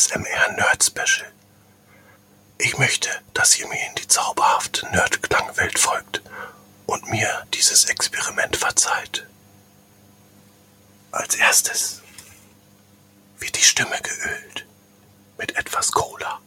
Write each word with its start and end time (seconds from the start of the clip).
ASMR 0.00 0.52
Nerd 0.56 0.82
Special. 0.82 1.30
Ich 2.56 2.78
möchte, 2.78 3.10
dass 3.34 3.58
ihr 3.58 3.68
mir 3.68 3.86
in 3.86 3.94
die 3.96 4.08
zauberhafte 4.08 4.86
Nerd-Klangwelt 4.86 5.78
folgt 5.78 6.22
und 6.86 7.10
mir 7.10 7.46
dieses 7.52 7.84
Experiment 7.84 8.56
verzeiht. 8.56 9.26
Als 11.10 11.34
erstes 11.34 12.00
wird 13.40 13.58
die 13.58 13.62
Stimme 13.62 14.00
geölt 14.00 14.64
mit 15.36 15.54
etwas 15.56 15.92
Cola. 15.92 16.40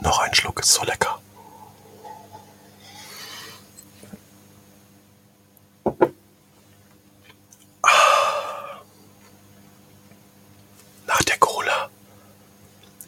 Noch 0.00 0.20
ein 0.20 0.34
Schluck 0.46 0.60
ist 0.60 0.74
so 0.74 0.84
lecker. 0.84 1.20
Nach 11.08 11.22
der 11.24 11.38
Cola 11.38 11.90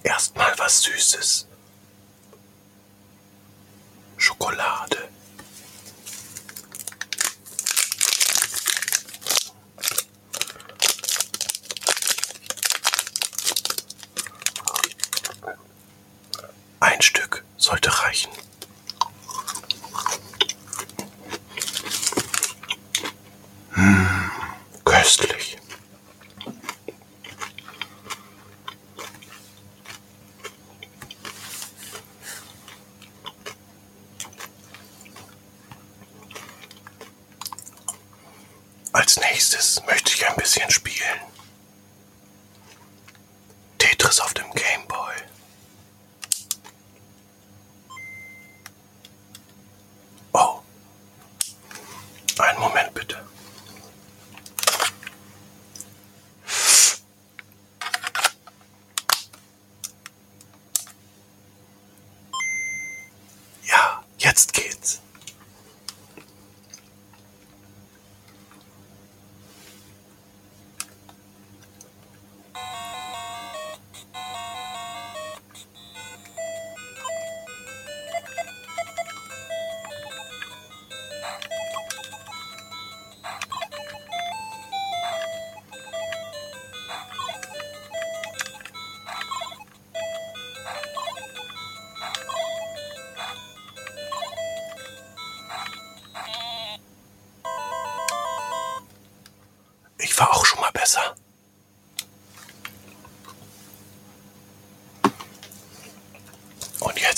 erstmal 0.03 0.53
was 0.59 0.83
Süßes. 0.83 1.47
Köstlich. 24.85 25.57
Als 38.93 39.17
nächstes 39.21 39.83
möchte 39.87 40.13
ich 40.13 40.27
ein 40.29 40.37
bisschen 40.37 40.71
spielen. 40.71 40.97
Tetris 43.79 44.21
auf 44.21 44.35
dem 44.35 44.48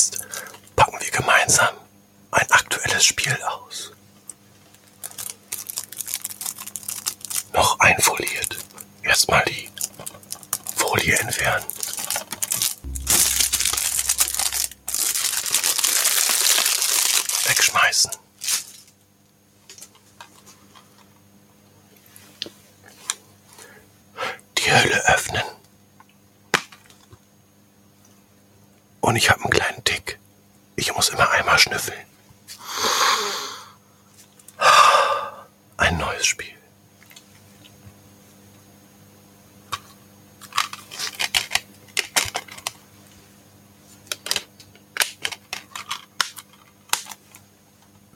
jetzt 0.01 0.27
packen 0.77 0.99
wir 0.99 1.11
gemeinsam 1.11 1.77
ein 2.31 2.51
aktuelles 2.51 3.05
Spiel 3.05 3.37
aus. 3.43 3.93
Noch 7.53 7.79
einfoliert. 7.81 8.57
Erstmal 9.03 9.45
die 9.45 9.69
Folie 10.77 11.19
entfernen. 11.19 11.67
Wegschmeißen. 17.47 18.13
die 24.59 24.71
Hölle 24.73 25.05
öffnen. 25.09 25.50
Und 29.01 29.17
ich 29.17 29.31
habe 29.31 29.41
einen 29.43 29.51
kleinen 29.51 29.85
Tick. 29.85 30.19
Ich 30.77 30.95
muss 30.95 31.09
immer 31.09 31.31
einmal 31.31 31.59
schnüffeln. 31.59 31.99
Ein 35.77 35.99
neues 35.99 36.27
Spiel. 36.27 36.47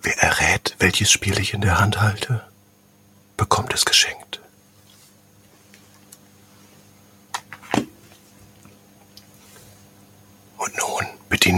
Wer 0.03 0.19
errät, 0.19 0.77
welches 0.79 1.11
Spiel 1.11 1.39
ich 1.39 1.55
in 1.55 1.63
der 1.63 1.81
Hand 1.81 2.01
halte, 2.01 2.47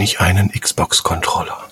ich 0.07 0.21
einen 0.21 0.49
Xbox-Controller. 0.51 1.67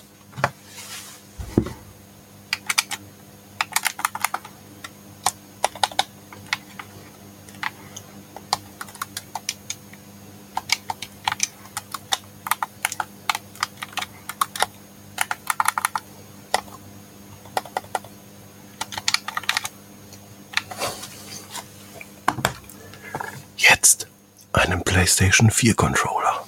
Jetzt 23.56 24.06
einen 24.52 24.82
PlayStation 24.84 25.50
4 25.50 25.74
Controller. 25.74 26.44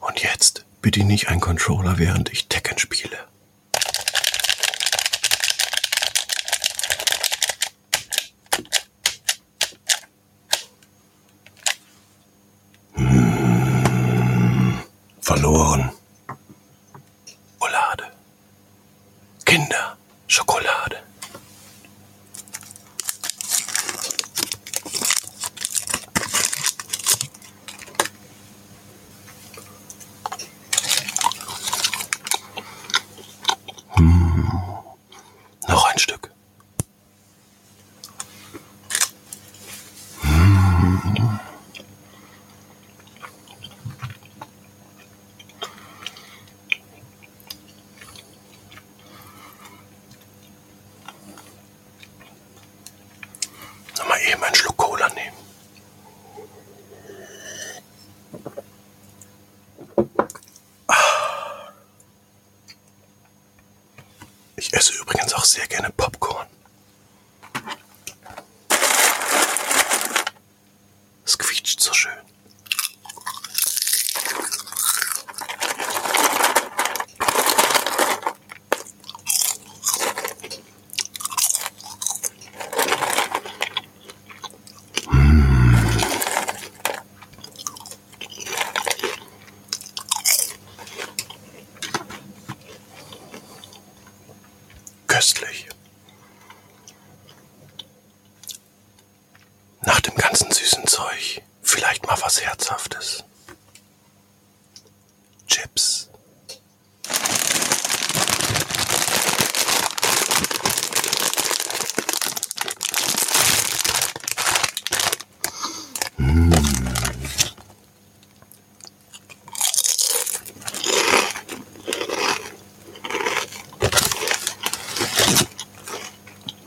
Und 0.00 0.22
jetzt 0.22 0.66
bediene 0.86 1.14
ich 1.14 1.28
einen 1.28 1.40
Controller, 1.40 1.98
während 1.98 2.32
ich 2.32 2.46
Tekken 2.46 2.78
spiele. 2.78 3.16
Hm, 12.94 14.78
verloren. 15.20 15.90
Nochmal 53.98 54.20
eben 54.20 54.42
eh, 54.42 54.46
einen 54.46 54.54
Schluck 54.54 54.76
Cola 54.76 55.08
nehmen. 55.10 55.36
Ich 64.56 64.72
esse 64.72 64.94
übrigens 65.00 65.34
auch 65.34 65.44
sehr 65.44 65.66
gerne 65.66 65.90
Popcorn. 65.90 66.46
Köstlich. 95.16 95.66
Nach 99.80 99.98
dem 100.00 100.14
ganzen 100.14 100.50
süßen 100.52 100.86
Zeug 100.86 101.40
vielleicht 101.62 102.06
mal 102.06 102.18
was 102.20 102.42
Herzhaftes. 102.42 103.24
Chips. 105.46 106.10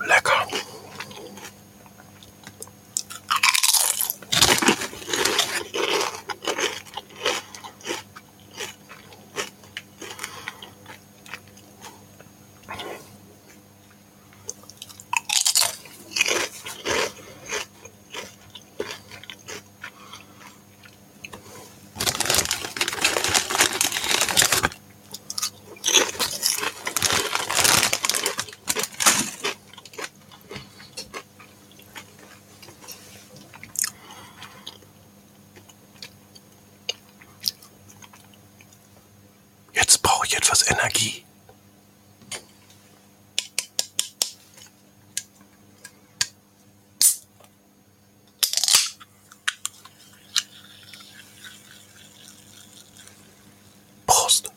Lecker. 0.08 0.48
Jetzt 39.74 40.02
brauche 40.04 40.26
ich 40.28 40.36
etwas 40.36 40.70
Energie. 40.70 41.24
Prost. 54.06 54.52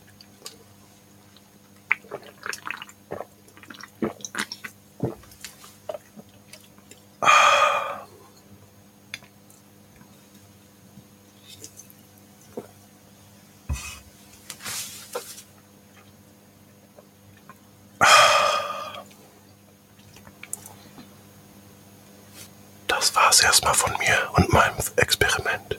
Das 23.03 23.17
war's 23.17 23.41
erstmal 23.41 23.75
von 23.75 23.93
mir 23.99 24.31
und 24.35 24.53
meinem 24.53 24.77
Experiment. 24.95 25.77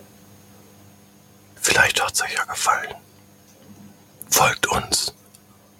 Vielleicht 1.55 2.03
hat's 2.03 2.21
euch 2.21 2.33
ja 2.33 2.43
gefallen. 2.43 2.93
Folgt 4.29 4.67
uns 4.67 5.13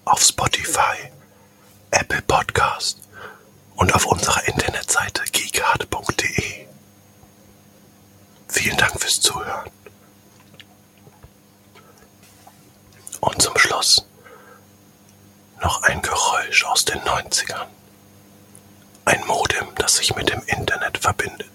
auf 0.06 0.22
Spotify, 0.22 1.12
Apple 1.90 2.22
Podcast 2.22 3.00
und 3.76 3.94
auf 3.94 4.06
unserer 4.06 4.42
Internetseite 4.48 5.22
geekhard.de. 5.32 6.66
Vielen 8.48 8.76
Dank 8.78 8.98
fürs 8.98 9.20
Zuhören. 9.20 9.70
Und 13.20 13.42
zum 13.42 13.58
Schluss 13.58 14.06
noch 15.60 15.82
ein 15.82 16.00
Geräusch 16.00 16.64
aus 16.64 16.86
den 16.86 17.00
90ern. 17.02 17.66
Ein 19.04 19.20
Modem, 19.26 19.66
das 19.76 19.96
sich 19.96 20.14
mit 20.16 20.30
dem 20.30 20.42
Internet 20.46 20.98
verbindet. 20.98 21.50